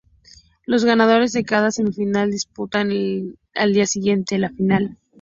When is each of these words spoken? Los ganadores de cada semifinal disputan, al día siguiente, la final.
Los 0.65 0.83
ganadores 0.83 1.31
de 1.31 1.43
cada 1.45 1.69
semifinal 1.69 2.31
disputan, 2.31 2.89
al 3.53 3.73
día 3.73 3.85
siguiente, 3.85 4.39
la 4.39 4.49
final. 4.49 4.97